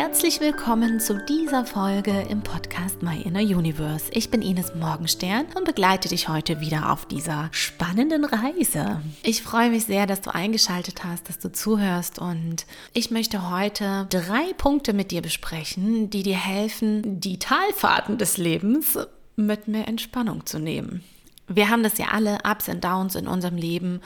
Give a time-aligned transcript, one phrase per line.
[0.00, 4.04] Herzlich willkommen zu dieser Folge im Podcast My Inner Universe.
[4.12, 9.02] Ich bin Ines Morgenstern und begleite dich heute wieder auf dieser spannenden Reise.
[9.24, 14.06] Ich freue mich sehr, dass du eingeschaltet hast, dass du zuhörst und ich möchte heute
[14.08, 18.96] drei Punkte mit dir besprechen, die dir helfen, die Talfahrten des Lebens
[19.34, 21.02] mit mehr Entspannung zu nehmen.
[21.48, 24.00] Wir haben das ja alle, Ups und Downs in unserem Leben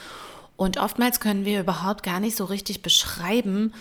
[0.55, 3.73] und oftmals können wir überhaupt gar nicht so richtig beschreiben,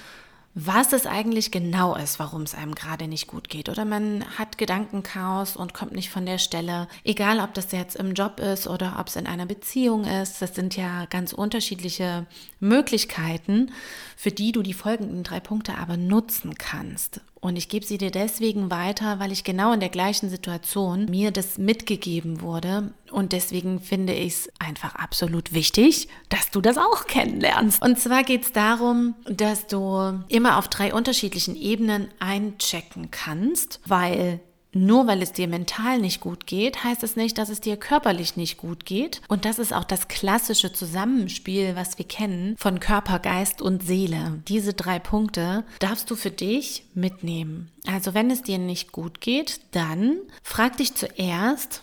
[0.55, 3.69] was es eigentlich genau ist, warum es einem gerade nicht gut geht.
[3.71, 6.89] Oder man hat Gedankenchaos und kommt nicht von der Stelle.
[7.05, 10.43] Egal, ob das jetzt im Job ist oder ob es in einer Beziehung ist.
[10.43, 12.27] Das sind ja ganz unterschiedliche
[12.61, 13.73] Möglichkeiten,
[14.17, 17.23] für die du die folgenden drei Punkte aber nutzen kannst.
[17.43, 21.33] Und ich gebe sie dir deswegen weiter, weil ich genau in der gleichen Situation mir
[21.33, 22.95] das mitgegeben wurde.
[23.11, 27.83] Und deswegen finde ich es einfach absolut wichtig, dass du das auch kennenlernst.
[27.83, 34.39] Und zwar geht es darum, dass du immer auf drei unterschiedlichen Ebenen einchecken kannst, weil
[34.73, 38.37] nur weil es dir mental nicht gut geht, heißt es nicht, dass es dir körperlich
[38.37, 39.21] nicht gut geht.
[39.29, 44.43] Und das ist auch das klassische Zusammenspiel, was wir kennen von Körper, Geist und Seele.
[44.49, 47.71] Diese drei Punkte darfst du für dich mitnehmen.
[47.87, 51.83] Also wenn es dir nicht gut geht, dann frag dich zuerst,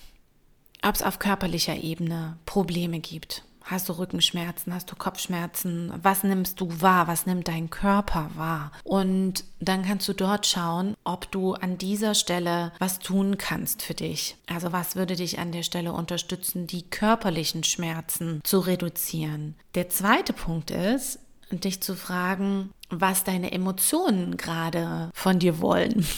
[0.81, 3.43] ob es auf körperlicher Ebene Probleme gibt.
[3.69, 4.73] Hast du Rückenschmerzen?
[4.73, 5.93] Hast du Kopfschmerzen?
[6.01, 7.07] Was nimmst du wahr?
[7.07, 8.71] Was nimmt dein Körper wahr?
[8.83, 13.93] Und dann kannst du dort schauen, ob du an dieser Stelle was tun kannst für
[13.93, 14.37] dich.
[14.47, 19.53] Also was würde dich an der Stelle unterstützen, die körperlichen Schmerzen zu reduzieren?
[19.75, 21.19] Der zweite Punkt ist,
[21.51, 26.05] dich zu fragen, was deine Emotionen gerade von dir wollen.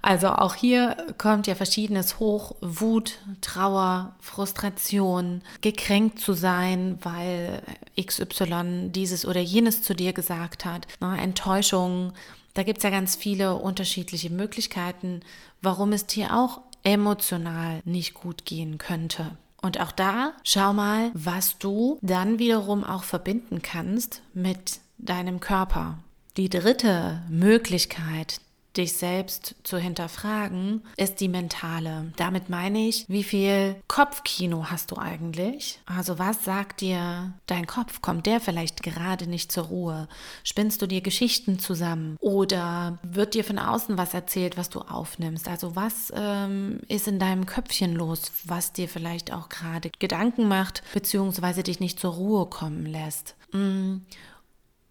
[0.00, 7.62] Also auch hier kommt ja verschiedenes hoch, Wut, Trauer, Frustration, gekränkt zu sein, weil
[8.00, 12.12] XY dieses oder jenes zu dir gesagt hat, ne, Enttäuschung.
[12.54, 15.20] Da gibt es ja ganz viele unterschiedliche Möglichkeiten,
[15.62, 19.36] warum es dir auch emotional nicht gut gehen könnte.
[19.60, 25.98] Und auch da schau mal, was du dann wiederum auch verbinden kannst mit deinem Körper.
[26.36, 28.40] Die dritte Möglichkeit,
[28.76, 32.12] dich selbst zu hinterfragen, ist die mentale.
[32.16, 35.80] Damit meine ich, wie viel Kopfkino hast du eigentlich?
[35.86, 38.00] Also was sagt dir dein Kopf?
[38.02, 40.08] Kommt der vielleicht gerade nicht zur Ruhe?
[40.44, 42.16] Spinnst du dir Geschichten zusammen?
[42.20, 45.48] Oder wird dir von außen was erzählt, was du aufnimmst?
[45.48, 50.82] Also was ähm, ist in deinem Köpfchen los, was dir vielleicht auch gerade Gedanken macht,
[50.92, 53.34] beziehungsweise dich nicht zur Ruhe kommen lässt?
[53.52, 53.98] Mm.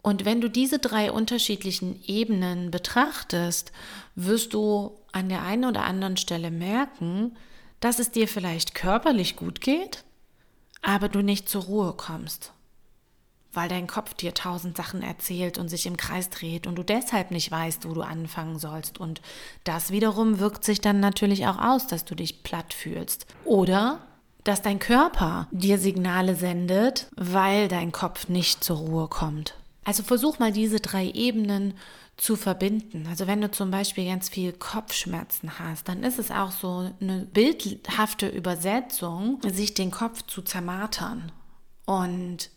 [0.07, 3.73] Und wenn du diese drei unterschiedlichen Ebenen betrachtest,
[4.15, 7.35] wirst du an der einen oder anderen Stelle merken,
[7.81, 10.05] dass es dir vielleicht körperlich gut geht,
[10.81, 12.53] aber du nicht zur Ruhe kommst,
[13.51, 17.31] weil dein Kopf dir tausend Sachen erzählt und sich im Kreis dreht und du deshalb
[17.31, 19.01] nicht weißt, wo du anfangen sollst.
[19.01, 19.19] Und
[19.65, 23.25] das wiederum wirkt sich dann natürlich auch aus, dass du dich platt fühlst.
[23.43, 23.99] Oder
[24.45, 29.53] dass dein Körper dir Signale sendet, weil dein Kopf nicht zur Ruhe kommt.
[29.87, 31.73] Also versuch mal diese drei Ebenen
[32.17, 33.07] zu verbinden.
[33.09, 37.25] Also wenn du zum Beispiel ganz viel Kopfschmerzen hast, dann ist es auch so eine
[37.31, 41.31] bildhafte Übersetzung, sich den Kopf zu zermartern.
[41.85, 42.49] Und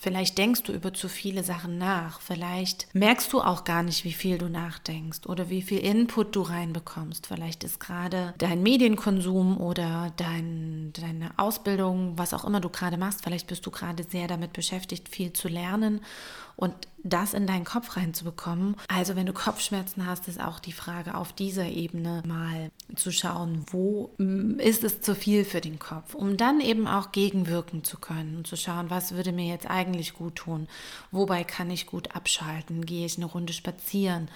[0.00, 2.20] Vielleicht denkst du über zu viele Sachen nach.
[2.20, 6.42] Vielleicht merkst du auch gar nicht, wie viel du nachdenkst oder wie viel Input du
[6.42, 7.26] reinbekommst.
[7.26, 13.24] Vielleicht ist gerade dein Medienkonsum oder dein, deine Ausbildung, was auch immer du gerade machst,
[13.24, 16.00] vielleicht bist du gerade sehr damit beschäftigt, viel zu lernen
[16.58, 16.74] und
[17.04, 18.74] das in deinen Kopf reinzubekommen.
[18.88, 23.64] Also wenn du Kopfschmerzen hast, ist auch die Frage auf dieser Ebene mal zu schauen,
[23.70, 27.96] wo mm, ist es zu viel für den Kopf, um dann eben auch gegenwirken zu
[27.98, 30.66] können und zu schauen, was würde mir jetzt eigentlich gut tun,
[31.12, 34.28] wobei kann ich gut abschalten, gehe ich eine Runde spazieren,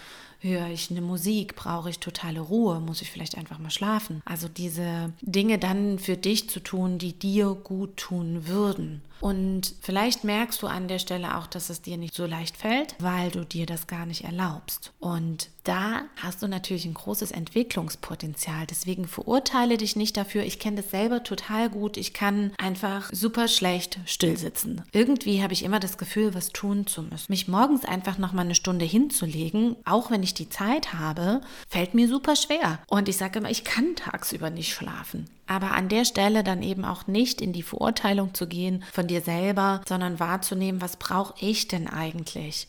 [0.42, 4.22] höre ich eine Musik, brauche ich totale Ruhe, muss ich vielleicht einfach mal schlafen.
[4.24, 9.02] Also diese Dinge dann für dich zu tun, die dir gut tun würden.
[9.22, 12.96] Und vielleicht merkst du an der Stelle auch, dass es dir nicht so leicht fällt,
[12.98, 14.92] weil du dir das gar nicht erlaubst.
[14.98, 18.66] Und da hast du natürlich ein großes Entwicklungspotenzial.
[18.68, 20.42] Deswegen verurteile dich nicht dafür.
[20.42, 21.96] Ich kenne das selber total gut.
[21.96, 24.82] Ich kann einfach super schlecht stillsitzen.
[24.90, 27.26] Irgendwie habe ich immer das Gefühl, was tun zu müssen.
[27.28, 31.94] Mich morgens einfach noch mal eine Stunde hinzulegen, auch wenn ich die Zeit habe, fällt
[31.94, 32.78] mir super schwer.
[32.88, 35.28] Und ich sage immer, ich kann tagsüber nicht schlafen.
[35.46, 39.20] Aber an der Stelle dann eben auch nicht in die Verurteilung zu gehen von dir
[39.20, 42.68] selber, sondern wahrzunehmen, was brauche ich denn eigentlich?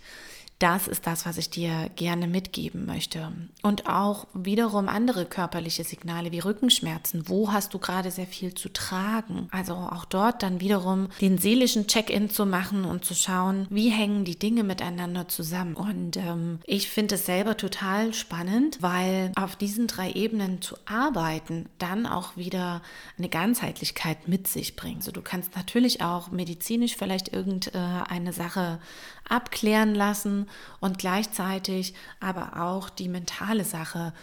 [0.63, 3.33] Das ist das, was ich dir gerne mitgeben möchte.
[3.63, 7.27] Und auch wiederum andere körperliche Signale wie Rückenschmerzen.
[7.27, 9.49] Wo hast du gerade sehr viel zu tragen?
[9.51, 14.23] Also auch dort dann wiederum den seelischen Check-in zu machen und zu schauen, wie hängen
[14.23, 15.75] die Dinge miteinander zusammen.
[15.75, 21.67] Und ähm, ich finde es selber total spannend, weil auf diesen drei Ebenen zu arbeiten
[21.77, 22.81] dann auch wieder
[23.17, 24.99] eine Ganzheitlichkeit mit sich bringt.
[24.99, 28.79] Also du kannst natürlich auch medizinisch vielleicht irgendeine Sache
[29.27, 30.47] abklären lassen
[30.79, 34.13] und gleichzeitig aber auch die mentale Sache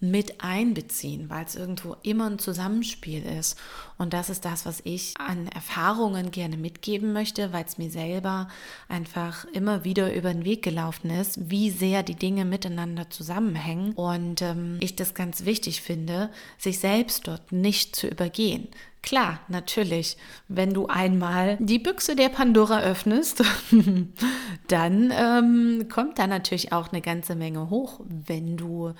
[0.00, 3.58] mit einbeziehen, weil es irgendwo immer ein Zusammenspiel ist.
[3.98, 8.48] Und das ist das, was ich an Erfahrungen gerne mitgeben möchte, weil es mir selber
[8.88, 13.92] einfach immer wieder über den Weg gelaufen ist, wie sehr die Dinge miteinander zusammenhängen.
[13.92, 18.68] Und ähm, ich das ganz wichtig finde, sich selbst dort nicht zu übergehen.
[19.02, 20.16] Klar, natürlich,
[20.48, 23.42] wenn du einmal die Büchse der Pandora öffnest,
[24.68, 28.92] dann ähm, kommt da natürlich auch eine ganze Menge hoch, wenn du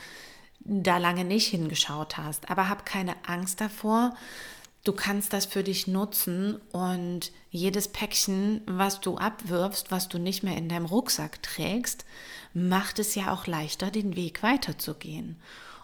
[0.60, 2.50] da lange nicht hingeschaut hast.
[2.50, 4.14] Aber hab keine Angst davor.
[4.84, 10.42] Du kannst das für dich nutzen und jedes Päckchen, was du abwirfst, was du nicht
[10.42, 12.06] mehr in deinem Rucksack trägst,
[12.54, 15.36] macht es ja auch leichter, den Weg weiterzugehen.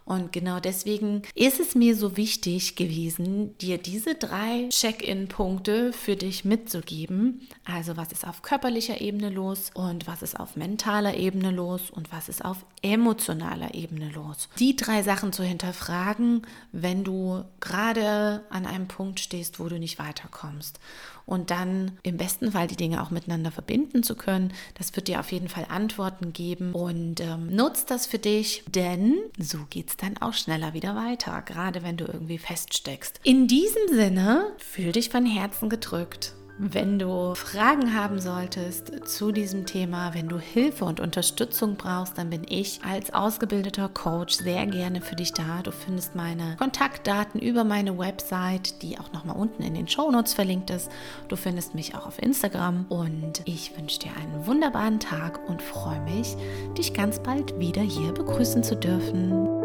[0.06, 6.44] Und genau deswegen ist es mir so wichtig gewesen, dir diese drei Check-in-Punkte für dich
[6.44, 7.40] mitzugeben.
[7.64, 12.12] Also was ist auf körperlicher Ebene los und was ist auf mentaler Ebene los und
[12.12, 14.48] was ist auf emotionaler Ebene los.
[14.60, 19.98] Die drei Sachen zu hinterfragen, wenn du gerade an einem Punkt stehst, wo du nicht
[19.98, 20.78] weiterkommst
[21.26, 24.52] und dann im besten Fall die Dinge auch miteinander verbinden zu können.
[24.74, 29.16] Das wird dir auf jeden Fall Antworten geben und ähm, nutzt das für dich, denn
[29.38, 33.20] so geht dann auch schneller wieder weiter, gerade wenn du irgendwie feststeckst.
[33.22, 36.34] In diesem Sinne, fühl dich von Herzen gedrückt.
[36.58, 42.30] Wenn du Fragen haben solltest zu diesem Thema, wenn du Hilfe und Unterstützung brauchst, dann
[42.30, 45.60] bin ich als ausgebildeter Coach sehr gerne für dich da.
[45.62, 50.70] Du findest meine Kontaktdaten über meine Website, die auch nochmal unten in den Shownotes verlinkt
[50.70, 50.90] ist.
[51.28, 56.00] Du findest mich auch auf Instagram und ich wünsche dir einen wunderbaren Tag und freue
[56.00, 56.36] mich,
[56.78, 59.55] dich ganz bald wieder hier begrüßen zu dürfen.